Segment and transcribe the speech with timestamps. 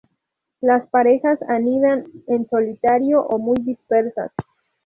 [0.61, 4.31] Las parejas anidan en solitario o muy dispersas.